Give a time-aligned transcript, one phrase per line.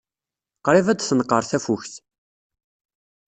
[0.65, 1.93] Qrib ad d-tenqer tafukt.